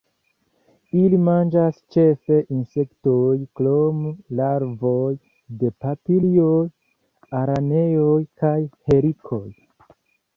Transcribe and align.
Ili 0.99 1.17
manĝas 1.25 1.75
ĉefe 1.95 2.37
insektojn 2.59 3.43
krom 3.59 3.99
larvoj 4.39 5.11
de 5.63 5.71
papilioj, 5.85 6.63
araneoj 7.41 8.17
kaj 8.45 8.57
helikoj. 8.89 9.43